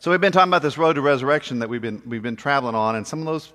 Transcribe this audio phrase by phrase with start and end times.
[0.00, 2.76] So we've been talking about this road to resurrection that we've been, we've been traveling
[2.76, 3.52] on, and some of those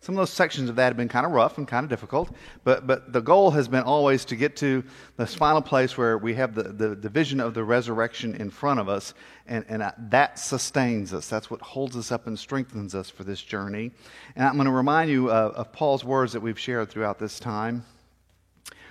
[0.00, 2.30] some of those sections of that have been kind of rough and kind of difficult,
[2.62, 4.84] but, but the goal has been always to get to
[5.16, 8.78] this final place where we have the, the, the vision of the resurrection in front
[8.78, 9.14] of us,
[9.46, 11.28] and, and that sustains us.
[11.28, 13.92] That's what holds us up and strengthens us for this journey.
[14.36, 17.38] And I'm going to remind you uh, of Paul's words that we've shared throughout this
[17.40, 17.86] time.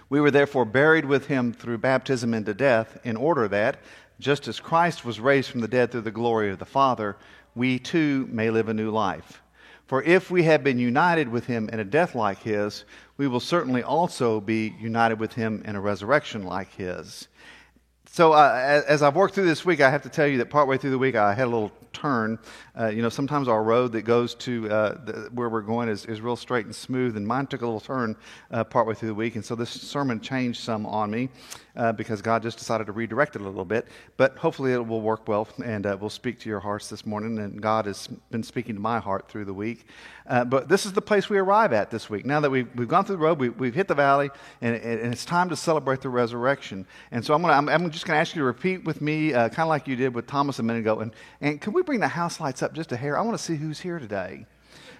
[0.10, 3.78] We were therefore buried with him through baptism into death, in order that,
[4.20, 7.18] just as Christ was raised from the dead through the glory of the Father,
[7.56, 9.42] we too may live a new life.
[9.86, 12.86] For if we have been united with him in a death like his,
[13.18, 17.28] we will certainly also be united with him in a resurrection like his.
[18.14, 20.78] So, uh, as I've worked through this week, I have to tell you that partway
[20.78, 22.40] through the week, I had a little turn.
[22.78, 26.06] Uh, you know, sometimes our road that goes to uh, the, where we're going is,
[26.06, 28.16] is real straight and smooth, and mine took a little turn
[28.52, 31.30] uh, partway through the week, and so this sermon changed some on me
[31.76, 33.88] uh, because God just decided to redirect it a little bit.
[34.18, 37.40] But hopefully, it will work well, and uh, we'll speak to your hearts this morning.
[37.40, 39.88] And God has been speaking to my heart through the week.
[40.26, 42.26] But this is the place we arrive at this week.
[42.26, 44.30] Now that we've, we've gone through the road, we, we've hit the valley,
[44.62, 46.88] and, and, it's time to celebrate the resurrection.
[47.12, 49.32] And so I'm, gonna, I'm, I'm just going to ask you to repeat with me,
[49.32, 51.00] kind of like you did with Thomas a minute ago.
[51.00, 53.18] And, and can we bring the house lights up just a hair.
[53.18, 54.46] I want to see who's here today.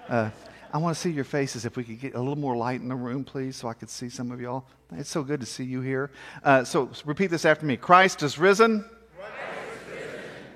[0.10, 0.30] Uh,
[0.74, 1.66] I want to see your faces.
[1.66, 3.92] If we could get a little more light in the room, please, so I could
[3.92, 4.66] see some of y'all.
[4.94, 6.10] It's so good to see you here.
[6.44, 8.84] Uh, so repeat this after me Christ is risen.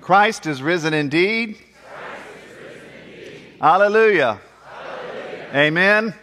[0.00, 1.50] Christ is risen, indeed.
[1.50, 3.42] Is risen indeed.
[3.60, 4.40] Hallelujah.
[4.64, 5.50] Hallelujah.
[5.54, 6.14] Amen.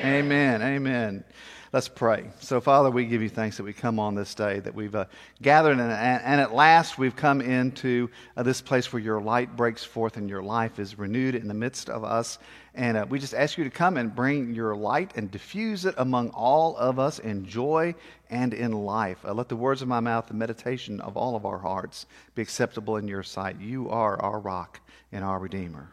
[0.00, 0.04] Amen.
[0.04, 0.62] Amen.
[0.62, 1.24] Amen.
[1.70, 2.24] Let's pray.
[2.40, 5.04] So, Father, we give you thanks that we come on this day, that we've uh,
[5.42, 9.84] gathered, and, and, at last we've come into uh, this place where your light breaks
[9.84, 12.38] forth and your life is renewed in the midst of us.
[12.74, 15.94] And uh, we just ask you to come and bring your light and diffuse it
[15.98, 17.94] among all of us in joy
[18.30, 19.18] and in life.
[19.22, 22.40] Uh, let the words of my mouth, the meditation of all of our hearts be
[22.40, 23.60] acceptable in your sight.
[23.60, 24.80] You are our rock
[25.12, 25.90] and our Redeemer.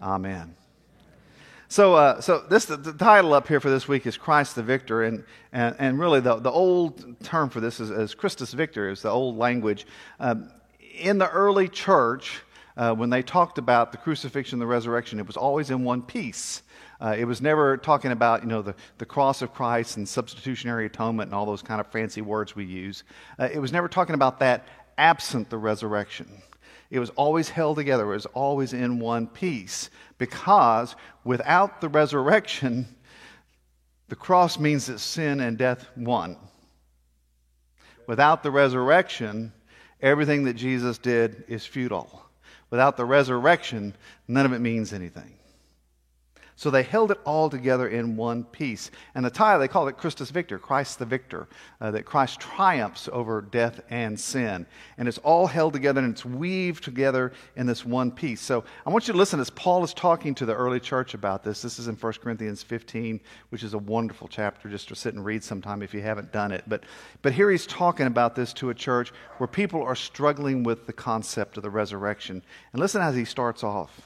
[0.00, 0.54] Amen.
[1.68, 4.62] So, uh, so this the, the, title up here for this week is Christ the
[4.62, 8.88] Victor, and and, and really the, the old term for this is, is Christus Victor,
[8.88, 9.84] is the old language.
[10.20, 12.40] Um, in the early church,
[12.76, 16.62] uh, when they talked about the crucifixion, the resurrection, it was always in one piece.
[17.00, 20.86] Uh, it was never talking about you know the, the cross of Christ and substitutionary
[20.86, 23.02] atonement and all those kind of fancy words we use.
[23.40, 24.66] Uh, it was never talking about that
[24.98, 26.28] absent the resurrection.
[26.90, 29.90] It was always held together, it was always in one piece.
[30.18, 32.86] Because without the resurrection,
[34.08, 36.36] the cross means that sin and death won.
[38.06, 39.52] Without the resurrection,
[40.00, 42.22] everything that Jesus did is futile.
[42.70, 43.94] Without the resurrection,
[44.28, 45.35] none of it means anything.
[46.58, 48.90] So they held it all together in one piece.
[49.14, 51.48] And the title, they called it Christus Victor, Christ the Victor,
[51.82, 54.64] uh, that Christ triumphs over death and sin.
[54.96, 58.40] And it's all held together and it's weaved together in this one piece.
[58.40, 61.44] So I want you to listen as Paul is talking to the early church about
[61.44, 61.60] this.
[61.60, 65.22] This is in 1 Corinthians 15, which is a wonderful chapter just to sit and
[65.22, 66.64] read sometime if you haven't done it.
[66.66, 66.84] But,
[67.20, 70.94] but here he's talking about this to a church where people are struggling with the
[70.94, 72.42] concept of the resurrection.
[72.72, 74.05] And listen as he starts off.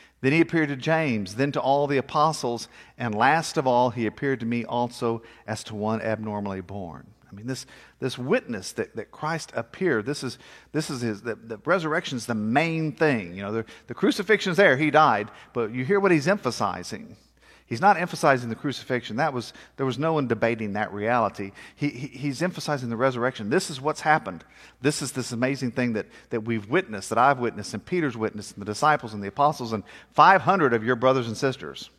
[0.21, 2.67] Then he appeared to James, then to all the apostles,
[2.97, 7.07] and last of all, he appeared to me also as to one abnormally born.
[7.31, 7.65] I mean, this,
[7.99, 10.37] this witness that, that Christ appeared, this is,
[10.73, 13.33] this is his, the, the resurrection is the main thing.
[13.35, 17.15] You know, the, the crucifixion's there, he died, but you hear what he's emphasizing.
[17.71, 19.15] He's not emphasizing the crucifixion.
[19.15, 21.53] That was, there was no one debating that reality.
[21.77, 23.49] He, he, he's emphasizing the resurrection.
[23.49, 24.43] This is what's happened.
[24.81, 28.57] This is this amazing thing that, that we've witnessed, that I've witnessed, and Peter's witnessed,
[28.57, 31.89] and the disciples and the apostles, and 500 of your brothers and sisters.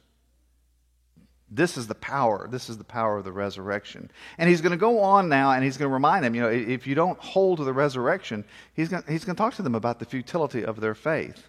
[1.50, 2.48] This is the power.
[2.50, 4.10] This is the power of the resurrection.
[4.36, 6.50] And he's going to go on now and he's going to remind them, you know,
[6.50, 8.44] if you don't hold to the resurrection,
[8.74, 11.48] he's going, he's going to talk to them about the futility of their faith.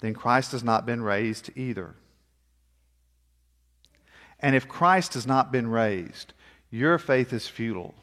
[0.00, 1.94] then Christ has not been raised either.
[4.40, 6.32] And if Christ has not been raised,
[6.70, 7.94] your faith is futile.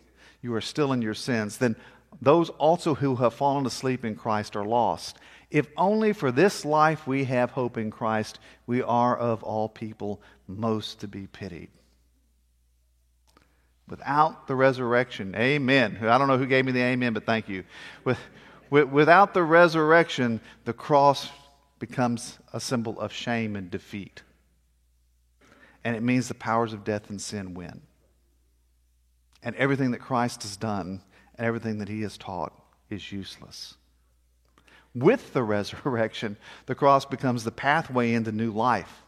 [0.41, 1.57] You are still in your sins.
[1.57, 1.75] Then
[2.21, 5.17] those also who have fallen asleep in Christ are lost.
[5.49, 10.21] If only for this life we have hope in Christ, we are of all people
[10.47, 11.69] most to be pitied.
[13.87, 15.99] Without the resurrection, amen.
[16.01, 17.63] I don't know who gave me the amen, but thank you.
[18.03, 18.17] With,
[18.69, 21.29] with, without the resurrection, the cross
[21.79, 24.23] becomes a symbol of shame and defeat.
[25.83, 27.81] And it means the powers of death and sin win.
[29.43, 31.01] And everything that Christ has done
[31.37, 32.53] and everything that he has taught
[32.89, 33.75] is useless.
[34.93, 39.03] With the resurrection, the cross becomes the pathway into new life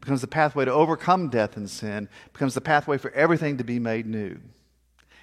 [0.00, 3.78] becomes the pathway to overcome death and sin, becomes the pathway for everything to be
[3.78, 4.38] made new.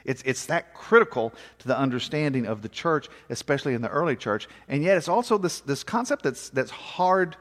[0.05, 4.47] It's, it's that critical to the understanding of the church, especially in the early church.
[4.69, 7.35] And yet it's also this, this concept that's, that's hard,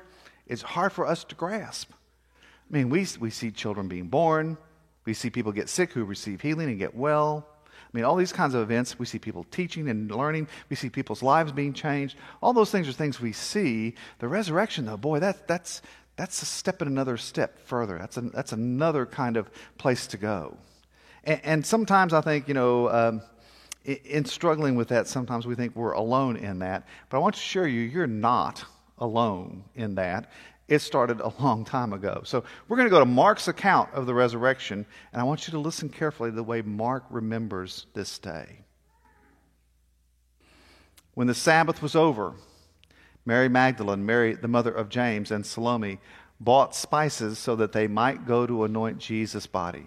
[0.47, 1.93] it's hard for us to grasp.
[2.71, 4.57] I mean, we, we see children being born,
[5.05, 7.47] we see people get sick who receive healing and get well.
[7.71, 10.49] I mean, all these kinds of events, we see people teaching and learning.
[10.69, 12.17] We see people's lives being changed.
[12.43, 13.95] All those things are things we see.
[14.19, 15.81] The resurrection, though, boy, that, that's,
[16.17, 17.97] that's a step in another step further.
[17.99, 20.57] That's, a, that's another kind of place to go.
[21.25, 23.23] And, and sometimes I think, you know, um,
[23.85, 26.87] in, in struggling with that, sometimes we think we're alone in that.
[27.09, 28.65] But I want to assure you, you're not
[28.99, 30.31] alone in that.
[30.69, 32.23] It started a long time ago.
[32.25, 35.53] So we're going to go to Mark's account of the resurrection, and I want you
[35.53, 38.61] to listen carefully to the way Mark remembers this day.
[41.15, 42.35] When the Sabbath was over,
[43.25, 45.99] Mary Magdalene, Mary, the mother of James, and Salome
[46.41, 49.87] bought spices so that they might go to anoint Jesus' body.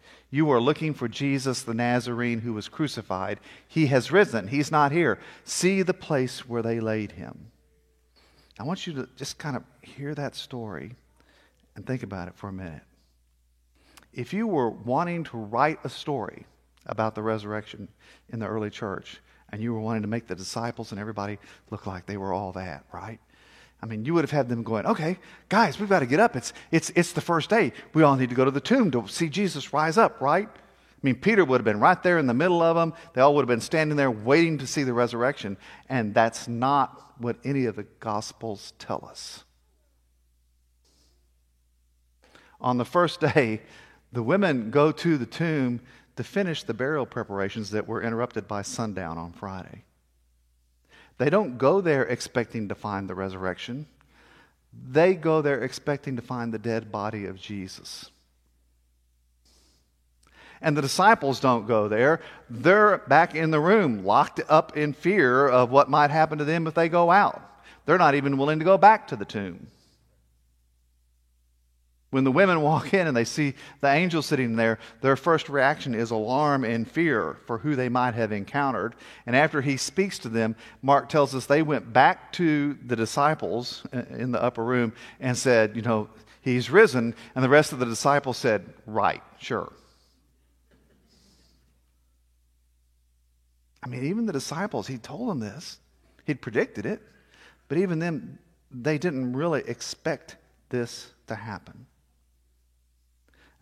[0.31, 3.39] You are looking for Jesus the Nazarene who was crucified.
[3.67, 4.47] He has risen.
[4.47, 5.19] He's not here.
[5.43, 7.51] See the place where they laid him.
[8.57, 10.95] I want you to just kind of hear that story
[11.75, 12.83] and think about it for a minute.
[14.13, 16.45] If you were wanting to write a story
[16.85, 17.89] about the resurrection
[18.29, 21.37] in the early church, and you were wanting to make the disciples and everybody
[21.69, 23.19] look like they were all that, right?
[23.83, 25.17] I mean, you would have had them going, okay,
[25.49, 26.35] guys, we've got to get up.
[26.35, 27.73] It's, it's, it's the first day.
[27.93, 30.47] We all need to go to the tomb to see Jesus rise up, right?
[30.47, 32.93] I mean, Peter would have been right there in the middle of them.
[33.13, 35.57] They all would have been standing there waiting to see the resurrection.
[35.89, 39.43] And that's not what any of the Gospels tell us.
[42.59, 43.61] On the first day,
[44.11, 45.81] the women go to the tomb
[46.17, 49.85] to finish the burial preparations that were interrupted by sundown on Friday.
[51.21, 53.85] They don't go there expecting to find the resurrection.
[54.89, 58.09] They go there expecting to find the dead body of Jesus.
[60.63, 62.21] And the disciples don't go there.
[62.49, 66.65] They're back in the room, locked up in fear of what might happen to them
[66.65, 67.39] if they go out.
[67.85, 69.67] They're not even willing to go back to the tomb.
[72.11, 75.95] When the women walk in and they see the angel sitting there, their first reaction
[75.95, 78.95] is alarm and fear for who they might have encountered.
[79.25, 83.83] And after he speaks to them, Mark tells us they went back to the disciples
[83.93, 84.91] in the upper room
[85.21, 86.09] and said, You know,
[86.41, 87.15] he's risen.
[87.33, 89.71] And the rest of the disciples said, Right, sure.
[93.81, 95.79] I mean, even the disciples, he told them this,
[96.25, 97.01] he'd predicted it,
[97.69, 98.37] but even them,
[98.69, 100.35] they didn't really expect
[100.69, 101.87] this to happen.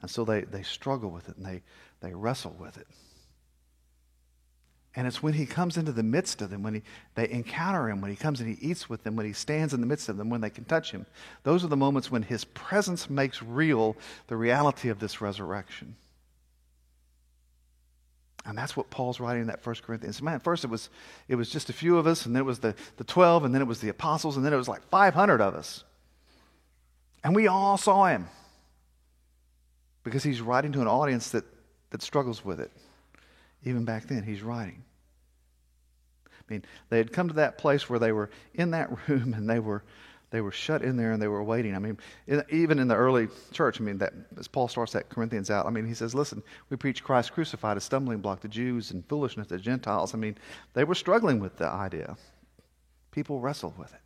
[0.01, 1.62] And so they, they struggle with it and they,
[2.01, 2.88] they wrestle with it.
[4.96, 6.82] And it's when he comes into the midst of them, when he,
[7.15, 9.82] they encounter him, when he comes and he eats with them, when he stands in
[9.82, 11.06] the midst of them, when they can touch him.
[11.44, 13.96] Those are the moments when his presence makes real
[14.27, 15.96] the reality of this resurrection.
[18.46, 20.22] And that's what Paul's writing in that First Corinthians.
[20.22, 20.89] Man, at first it was,
[21.27, 23.53] it was just a few of us, and then it was the, the 12, and
[23.53, 25.84] then it was the apostles, and then it was like 500 of us.
[27.24, 28.27] And we all saw him
[30.10, 31.46] because he's writing to an audience that,
[31.92, 32.72] that struggles with it.
[33.63, 34.84] Even back then, he's writing.
[36.28, 39.50] I mean, they had come to that place where they were in that room and
[39.50, 39.84] they were
[40.32, 41.75] they were shut in there and they were waiting.
[41.75, 41.98] I mean,
[42.28, 45.66] in, even in the early church, I mean, that as Paul starts that Corinthians out,
[45.66, 49.04] I mean, he says, "Listen, we preach Christ crucified, a stumbling block to Jews and
[49.08, 50.38] foolishness to Gentiles." I mean,
[50.75, 52.16] they were struggling with the idea.
[53.10, 54.01] People wrestle with it.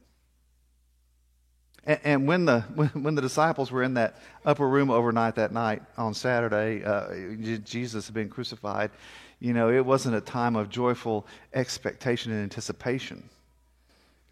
[1.85, 5.51] And, and when, the, when, when, the disciples were in that upper room overnight that
[5.51, 8.91] night on Saturday, uh, Jesus had been crucified,
[9.39, 13.29] you know, it wasn't a time of joyful expectation and anticipation.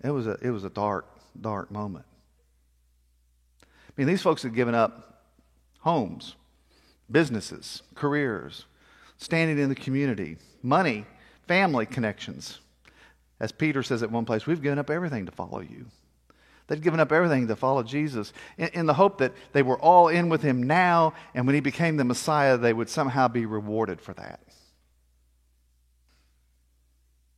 [0.03, 1.05] It was a, it was a dark,
[1.39, 2.05] dark moment.
[3.63, 5.25] I mean, these folks had given up
[5.79, 6.35] homes,
[7.11, 8.65] businesses, careers,
[9.17, 11.05] standing in the community, money,
[11.45, 12.59] family connections.
[13.39, 15.87] As Peter says at one place, we've given up everything to follow you.
[16.71, 20.07] They'd given up everything to follow Jesus in, in, the hope that they were all
[20.07, 23.99] in with him now, and when he became the Messiah, they would somehow be rewarded
[23.99, 24.39] for that.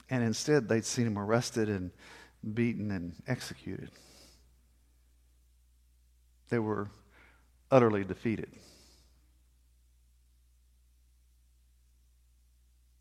[0.07, 1.89] And instead, they'd seen him arrested and
[2.53, 3.89] beaten and executed.
[6.49, 6.91] They were
[7.71, 8.51] utterly defeated.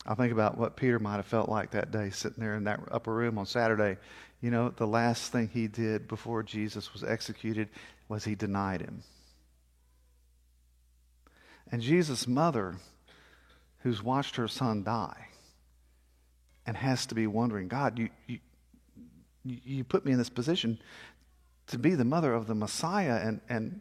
[0.07, 2.81] I think about what Peter might have felt like that day sitting there in that
[2.91, 3.99] upper room on Saturday.
[4.43, 7.69] You know, the last thing he did before Jesus was executed
[8.09, 9.05] was he denied him.
[11.71, 12.75] And Jesus' mother,
[13.79, 15.29] who's watched her son die
[16.67, 18.39] and has to be wondering, God, you, you,
[19.45, 20.79] you put me in this position
[21.69, 23.81] to be the mother of the Messiah, and, and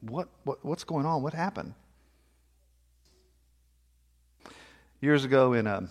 [0.00, 1.22] what, what, what's going on?
[1.22, 1.72] What happened?
[5.00, 5.86] Years ago in uh,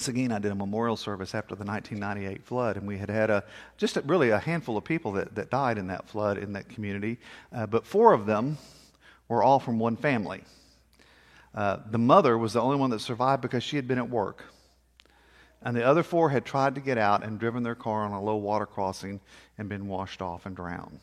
[0.00, 3.44] Seguin, I did a memorial service after the 1998 flood, and we had had a,
[3.76, 6.68] just a, really a handful of people that, that died in that flood in that
[6.68, 7.18] community,
[7.52, 8.58] uh, but four of them
[9.28, 10.42] were all from one family.
[11.54, 14.44] Uh, the mother was the only one that survived because she had been at work.
[15.62, 18.22] And the other four had tried to get out and driven their car on a
[18.22, 19.20] low water crossing
[19.58, 21.00] and been washed off and drowned.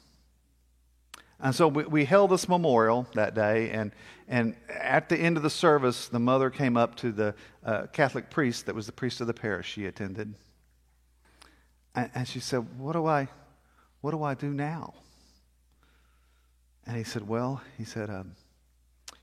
[1.40, 3.92] And so we, we held this memorial that day, and,
[4.28, 8.30] and at the end of the service, the mother came up to the uh, Catholic
[8.30, 10.34] priest that was the priest of the parish she attended.
[11.94, 13.28] And, and she said, what do, I,
[14.02, 14.94] what do I do now?
[16.88, 18.32] And he said, Well, he said, um,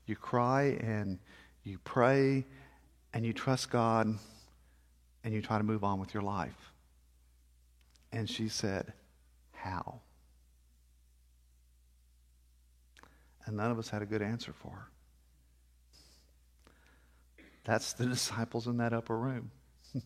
[0.05, 1.17] you cry and
[1.63, 2.45] you pray
[3.11, 4.19] and you trust God
[5.23, 6.71] and you try to move on with your life.
[8.11, 8.93] And she said,
[9.51, 10.01] How?
[13.45, 14.87] And none of us had a good answer for her.
[17.63, 19.51] That's the disciples in that upper room.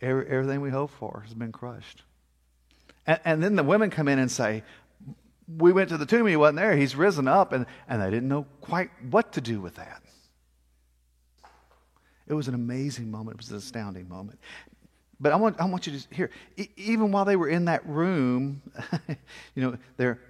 [0.00, 2.02] Everything we hope for has been crushed.
[3.06, 4.62] And, and, then the women come in and say,
[5.48, 8.28] We went to the tomb, he wasn't there, he's risen up, and, and they didn't
[8.28, 10.02] know quite what to do with that.
[12.26, 13.36] It was an amazing moment.
[13.36, 14.40] It was an astounding moment.
[15.18, 17.86] But I want, I want you to hear, e- even while they were in that
[17.88, 18.60] room,
[19.54, 20.20] you know, they're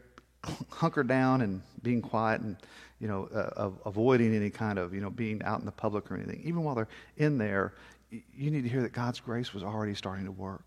[0.70, 2.56] hunkered down and being quiet and,
[3.00, 6.16] you know, uh, avoiding any kind of, you know, being out in the public or
[6.16, 6.40] anything.
[6.44, 7.74] Even while they're in there,
[8.10, 10.64] you need to hear that God's grace was already starting to work.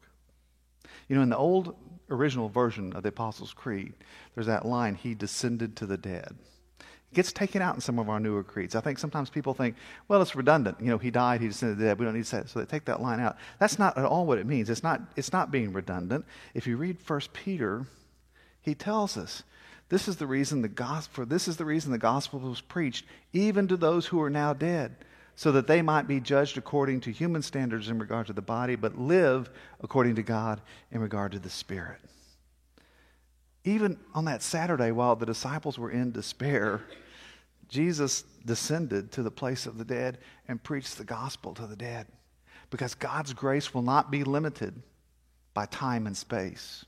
[1.07, 1.75] You know, in the old
[2.09, 3.93] original version of the Apostles' Creed,
[4.35, 6.35] there's that line, He descended to the dead.
[6.79, 8.75] It gets taken out in some of our newer creeds.
[8.75, 9.75] I think sometimes people think,
[10.07, 10.79] well, it's redundant.
[10.79, 11.99] You know, he died, he descended to the dead.
[11.99, 12.49] We don't need to say that.
[12.49, 13.37] So they take that line out.
[13.59, 14.69] That's not at all what it means.
[14.69, 16.25] It's not, it's not being redundant.
[16.53, 17.87] If you read 1 Peter,
[18.61, 19.43] he tells us
[19.89, 23.67] this is the reason the gospel, this is the reason the gospel was preached, even
[23.67, 24.95] to those who are now dead,
[25.35, 28.75] so that they might be judged according to human standards in regard to the body,
[28.75, 29.49] but live
[29.81, 30.61] according to God
[30.91, 31.99] in regard to the spirit
[33.63, 36.81] even on that Saturday, while the disciples were in despair,
[37.67, 42.07] Jesus descended to the place of the dead and preached the gospel to the dead.
[42.69, 44.81] Because God's grace will not be limited
[45.53, 46.85] by time and space.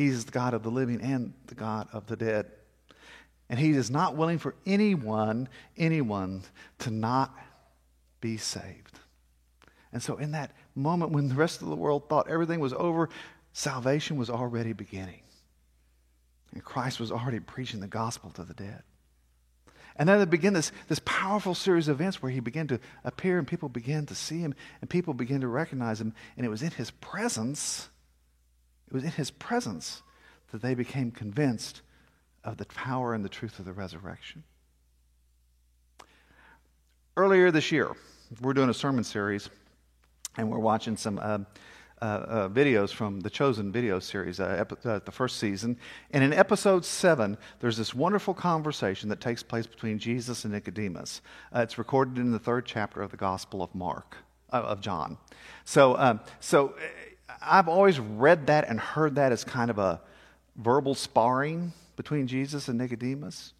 [0.00, 2.50] He is the God of the living and the God of the dead.
[3.50, 6.42] And He is not willing for anyone, anyone,
[6.78, 7.36] to not
[8.22, 8.98] be saved.
[9.92, 13.10] And so, in that moment when the rest of the world thought everything was over,
[13.52, 15.20] salvation was already beginning.
[16.54, 18.82] And Christ was already preaching the gospel to the dead.
[19.96, 23.38] And then it began this, this powerful series of events where he began to appear
[23.38, 26.14] and people began to see him and people began to recognize him.
[26.38, 27.90] And it was in his presence,
[28.90, 30.02] it was in his presence
[30.50, 31.82] that they became convinced
[32.42, 34.42] of the power and the truth of the resurrection.
[37.16, 37.92] Earlier this year,
[38.40, 39.48] we're doing a sermon series
[40.36, 41.18] and we're watching some.
[41.20, 41.38] Uh,
[42.02, 45.76] uh, uh, videos from the Chosen video series, uh, epi- uh, the first season.
[46.12, 51.20] And in episode seven, there's this wonderful conversation that takes place between Jesus and Nicodemus.
[51.54, 54.16] Uh, it's recorded in the third chapter of the Gospel of Mark,
[54.48, 55.18] of John.
[55.66, 56.74] So, um, so
[57.40, 60.00] I've always read that and heard that as kind of a
[60.56, 63.52] verbal sparring between Jesus and Nicodemus.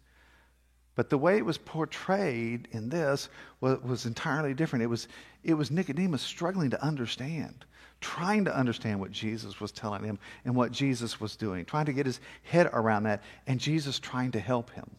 [0.95, 4.83] But the way it was portrayed in this was, was entirely different.
[4.83, 5.07] It was,
[5.43, 7.65] it was Nicodemus struggling to understand,
[8.01, 11.93] trying to understand what Jesus was telling him and what Jesus was doing, trying to
[11.93, 14.89] get his head around that, and Jesus trying to help him.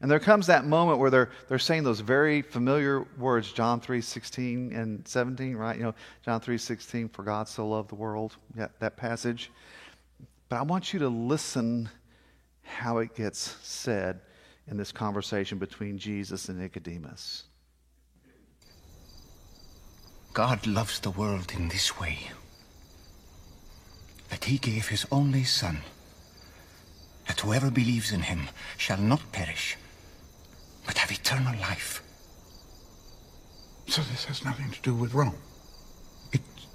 [0.00, 4.00] And there comes that moment where they're, they're saying those very familiar words, John 3,
[4.00, 5.76] 16 and 17, right?
[5.76, 9.50] You know, John 3, 16, for God so loved the world, that, that passage.
[10.48, 11.88] But I want you to listen
[12.62, 14.20] how it gets said
[14.68, 17.44] in this conversation between Jesus and Nicodemus.
[20.34, 22.30] God loves the world in this way
[24.28, 25.78] that he gave his only Son,
[27.26, 29.76] that whoever believes in him shall not perish,
[30.86, 32.02] but have eternal life.
[33.88, 35.36] So this has nothing to do with Rome.
[36.32, 36.66] It's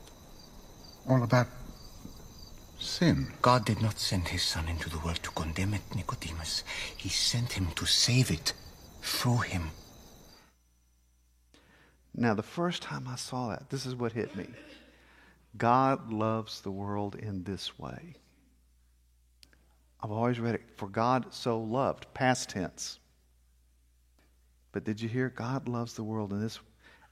[1.08, 1.48] all about
[2.80, 3.34] sin.
[3.41, 6.63] God did not send his Son into the world to condemn it, Nicodemus.
[6.96, 8.53] He sent him to save it
[9.01, 9.72] through him.
[12.15, 14.48] Now, the first time I saw that, this is what hit me
[15.58, 18.15] God loves the world in this way.
[20.01, 23.00] I've always read it, for God so loved, past tense.
[24.72, 25.30] But did you hear?
[25.30, 26.60] God loves the world in this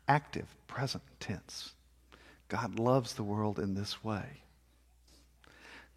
[0.08, 1.74] active, present tense.
[2.48, 4.26] God loves the world in this way.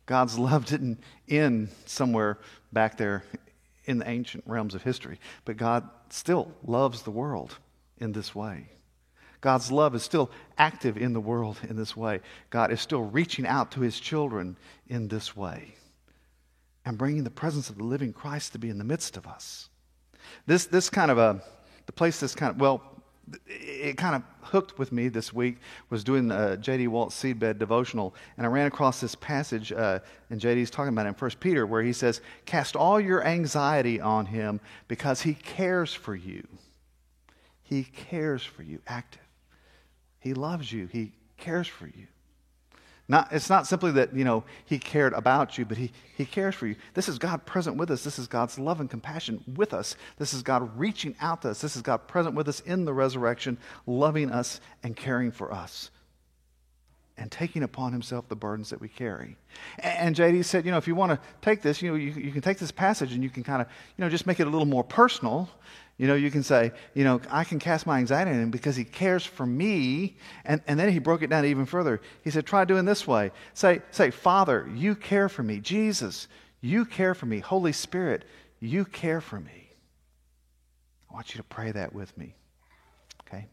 [0.07, 2.39] God's love didn't end somewhere
[2.73, 3.25] back there
[3.85, 7.57] in the ancient realms of history, but God still loves the world
[7.99, 8.69] in this way.
[9.41, 12.21] God's love is still active in the world in this way.
[12.51, 15.75] God is still reaching out to his children in this way
[16.85, 19.69] and bringing the presence of the living Christ to be in the midst of us.
[20.47, 21.43] This, this kind of a,
[21.87, 22.83] the place that's kind of, well,
[23.47, 25.57] it kind of hooked with me this week
[25.91, 26.29] was doing
[26.61, 26.89] J.D.
[26.89, 30.01] Walt's seedbed devotional, and I ran across this passage, uh,
[30.31, 34.01] and J.D.'s talking about it in 1 Peter, where he says, Cast all your anxiety
[34.01, 36.47] on him because he cares for you.
[37.63, 39.23] He cares for you, active.
[40.19, 42.07] He loves you, he cares for you.
[43.13, 46.55] Not, it's not simply that, you know, he cared about you, but he, he cares
[46.55, 46.77] for you.
[46.95, 48.05] This is God present with us.
[48.05, 49.97] This is God's love and compassion with us.
[50.17, 51.61] This is God reaching out to us.
[51.61, 55.91] This is God present with us in the resurrection, loving us and caring for us
[57.19, 59.37] and taking upon himself the burdens that we carry.
[59.79, 62.33] And JD said, you know, if you want to take this, you know, you, you
[62.33, 64.51] can take this passage and you can kind of, you know, just make it a
[64.51, 65.49] little more personal
[65.99, 68.75] you know, you can say, you know, I can cast my anxiety on him because
[68.75, 70.17] he cares for me.
[70.45, 72.01] And, and then he broke it down even further.
[72.25, 73.31] He said, try doing this way.
[73.55, 75.61] Say, say, Father, you care for me.
[75.61, 76.29] Jesus,
[76.61, 77.39] you care for me.
[77.39, 78.25] Holy Spirit,
[78.59, 79.71] you care for me.
[81.11, 82.35] I want you to pray that with me.
[83.27, 83.47] Okay?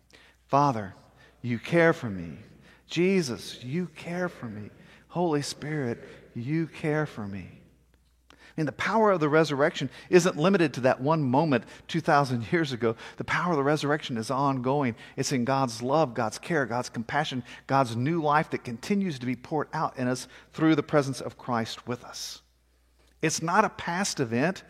[0.47, 0.95] Father,
[1.41, 2.37] you care for me.
[2.89, 4.69] Jesus, you care for me.
[5.09, 6.03] Holy Spirit,
[6.35, 7.47] you care for me.
[8.57, 12.95] And the power of the resurrection isn't limited to that one moment 2,000 years ago.
[13.15, 14.95] The power of the resurrection is ongoing.
[15.15, 19.37] It's in God's love, God's care, God's compassion, God's new life that continues to be
[19.37, 22.41] poured out in us through the presence of Christ with us.
[23.21, 24.63] It's not a past event,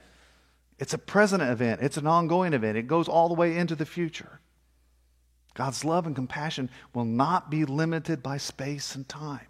[0.77, 2.77] it's a present event, it's an ongoing event.
[2.77, 4.39] It goes all the way into the future.
[5.53, 9.47] God's love and compassion will not be limited by space and time,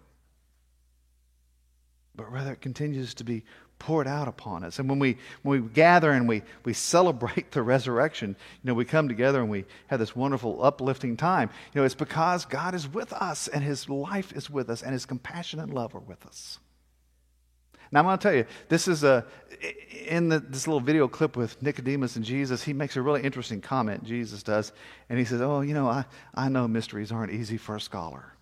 [2.14, 3.44] but rather it continues to be
[3.80, 4.78] poured out upon us.
[4.78, 8.84] And when we, when we gather and we, we celebrate the resurrection, you know, we
[8.84, 11.50] come together and we have this wonderful, uplifting time.
[11.72, 14.92] You know, it's because God is with us and His life is with us and
[14.92, 16.60] His compassion and love are with us.
[17.92, 19.24] Now, I'm going to tell you, this is a,
[20.06, 23.60] in the, this little video clip with Nicodemus and Jesus, he makes a really interesting
[23.60, 24.72] comment, Jesus does.
[25.08, 28.32] And he says, Oh, you know, I, I know mysteries aren't easy for a scholar.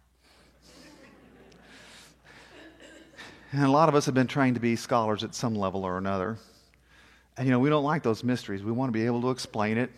[3.52, 5.96] And a lot of us have been trained to be scholars at some level or
[5.96, 6.36] another.
[7.38, 8.62] And, you know, we don't like those mysteries.
[8.62, 9.90] We want to be able to explain it.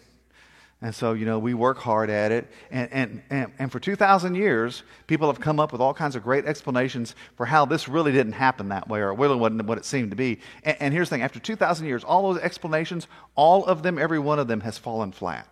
[0.82, 2.48] And so, you know, we work hard at it.
[2.70, 6.22] And, and, and, and for 2,000 years, people have come up with all kinds of
[6.22, 9.84] great explanations for how this really didn't happen that way or really wasn't what it
[9.84, 10.40] seemed to be.
[10.64, 14.18] And, and here's the thing after 2,000 years, all those explanations, all of them, every
[14.18, 15.46] one of them has fallen flat.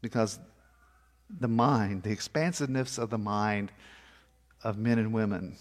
[0.00, 0.38] Because
[1.40, 3.72] the mind, the expansiveness of the mind
[4.62, 5.56] of men and women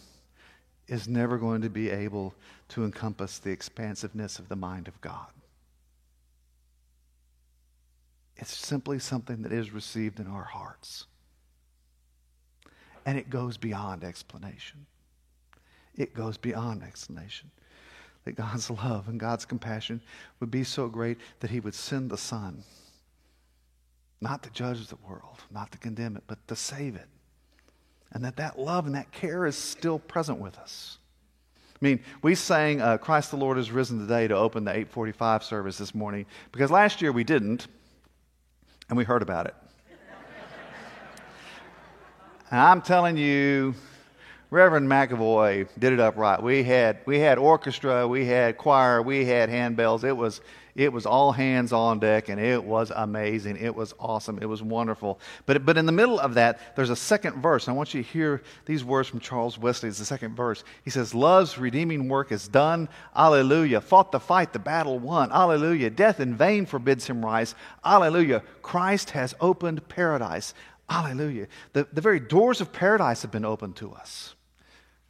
[0.92, 2.36] is never going to be able
[2.68, 5.28] to encompass the expansiveness of the mind of God.
[8.36, 11.06] It's simply something that is received in our hearts.
[13.06, 14.86] And it goes beyond explanation.
[15.96, 17.52] It goes beyond explanation.
[18.26, 20.02] That God's love and God's compassion
[20.42, 22.64] would be so great that He would send the Son
[24.20, 27.08] not to judge the world, not to condemn it, but to save it.
[28.12, 30.98] And that that love and that care is still present with us.
[31.82, 35.44] I mean, we sang uh, Christ the Lord is risen today to open the 845
[35.44, 37.68] service this morning because last year we didn't,
[38.90, 39.56] and we heard about it.
[42.52, 43.74] and I'm telling you,
[44.52, 46.42] Reverend McAvoy did it up right.
[46.42, 50.04] We had, we had orchestra, we had choir, we had handbells.
[50.04, 50.42] It was,
[50.76, 53.58] it was all hands on deck, and it was amazing.
[53.58, 54.40] It was awesome.
[54.42, 55.20] It was wonderful.
[55.46, 57.68] But, but in the middle of that, there's a second verse.
[57.68, 59.90] I want you to hear these words from Charles Wesley.
[59.90, 60.64] It's the second verse.
[60.84, 62.88] He says, Love's redeeming work is done.
[63.16, 63.82] Alleluia.
[63.82, 65.32] Fought the fight, the battle won.
[65.32, 65.90] Alleluia.
[65.90, 67.56] Death in vain forbids him rise.
[67.84, 68.42] Alleluia.
[68.62, 70.54] Christ has opened paradise.
[70.90, 71.48] Alleluia.
[71.74, 74.36] The, the very doors of paradise have been opened to us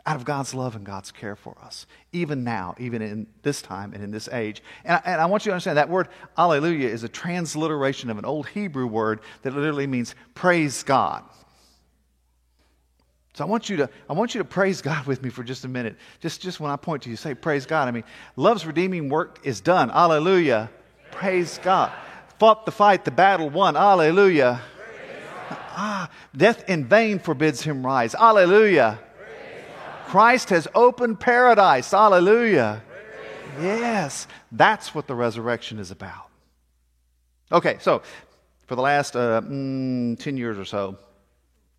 [0.06, 3.94] out of God's love and God's care for us, even now, even in this time
[3.94, 4.64] and in this age.
[4.84, 8.18] And I, and I, want you to understand that word alleluia is a transliteration of
[8.18, 11.24] an old Hebrew word that literally means praise God.
[13.34, 15.64] So I want you to, I want you to praise God with me for just
[15.64, 15.96] a minute.
[16.20, 17.88] Just, just when I point to you, say praise God.
[17.88, 18.04] I mean,
[18.36, 19.90] love's redeeming work is done.
[19.90, 20.70] Alleluia.
[21.12, 21.92] Praise God.
[22.40, 23.78] Fought the fight, the battle won.
[23.78, 24.62] Alleluia.
[25.74, 28.16] Ah, death in vain forbids him rise.
[28.16, 29.00] Alleluia.
[30.12, 31.92] Christ has opened paradise.
[31.92, 32.84] Hallelujah.
[33.62, 36.28] Yes, that's what the resurrection is about.
[37.50, 38.02] Okay, so
[38.68, 40.98] for the last uh, mm, 10 years or so,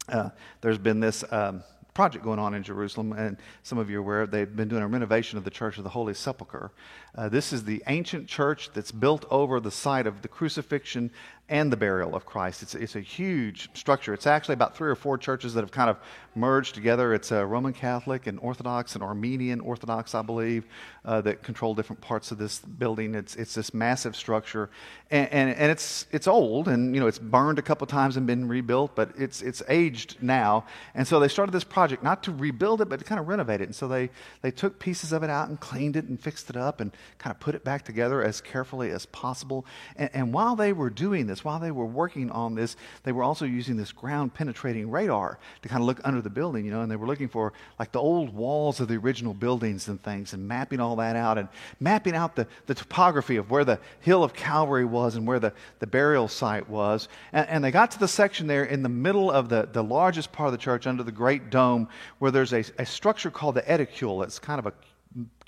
[0.08, 0.30] uh,
[0.62, 4.26] there's been this um, project going on in Jerusalem, and some of you are aware
[4.26, 6.72] they've been doing a renovation of the Church of the Holy Sepulchre.
[7.14, 11.10] Uh, this is the ancient church that's built over the site of the crucifixion
[11.52, 12.62] and the burial of Christ.
[12.62, 14.14] It's, it's a huge structure.
[14.14, 15.98] It's actually about three or four churches that have kind of
[16.34, 17.12] merged together.
[17.12, 20.64] It's a Roman Catholic and Orthodox and Armenian Orthodox, I believe,
[21.04, 23.14] uh, that control different parts of this building.
[23.14, 24.70] It's, it's this massive structure,
[25.10, 28.26] and, and, and, it's, it's old, and you know it's burned a couple times and
[28.26, 30.64] been rebuilt, but it's, it's aged now.
[30.94, 33.60] And so they started this project not to rebuild it, but to kind of renovate
[33.60, 33.64] it.
[33.64, 34.08] And so they,
[34.40, 37.34] they took pieces of it out and cleaned it and fixed it up and kind
[37.34, 39.66] of put it back together as carefully as possible.
[39.96, 43.22] And, and while they were doing this, while they were working on this, they were
[43.22, 46.82] also using this ground penetrating radar to kind of look under the building, you know,
[46.82, 50.32] and they were looking for like the old walls of the original buildings and things
[50.32, 51.48] and mapping all that out and
[51.80, 55.52] mapping out the, the topography of where the hill of Calvary was and where the,
[55.78, 57.08] the burial site was.
[57.32, 60.32] And, and they got to the section there in the middle of the, the largest
[60.32, 63.62] part of the church under the great dome where there's a, a structure called the
[63.62, 64.24] edicule.
[64.24, 64.72] It's kind of a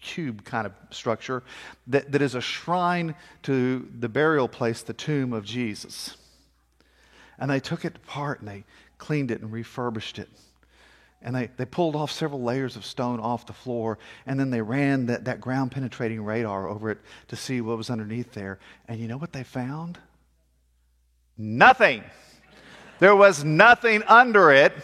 [0.04, 1.42] cube kind of structure
[1.88, 6.16] that, that is a shrine to the burial place, the tomb of Jesus.
[7.38, 8.64] And they took it apart and they
[8.98, 10.28] cleaned it and refurbished it.
[11.22, 14.60] And they, they pulled off several layers of stone off the floor, and then they
[14.60, 18.58] ran that, that ground penetrating radar over it to see what was underneath there.
[18.88, 19.98] And you know what they found?
[21.38, 22.04] Nothing.
[22.98, 24.74] There was nothing under it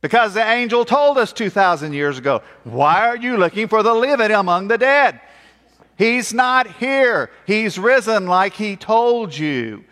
[0.00, 4.30] because the angel told us 2,000 years ago, Why are you looking for the living
[4.30, 5.20] among the dead?
[5.96, 7.30] He's not here.
[7.46, 9.84] He's risen like he told you.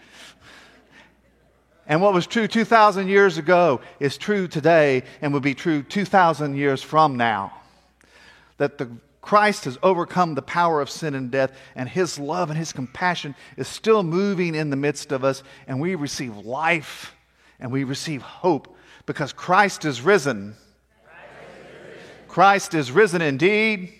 [1.88, 6.56] And what was true 2,000 years ago is true today and will be true 2,000
[6.56, 7.52] years from now.
[8.58, 8.90] That the
[9.20, 13.34] Christ has overcome the power of sin and death, and his love and his compassion
[13.56, 17.12] is still moving in the midst of us, and we receive life
[17.58, 18.75] and we receive hope
[19.06, 20.54] because Christ is risen.
[22.28, 23.92] Christ is risen indeed.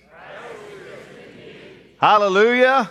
[1.99, 2.91] Hallelujah.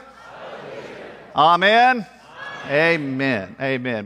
[1.35, 2.07] Amen.
[2.67, 3.55] Amen.
[3.61, 4.03] Amen.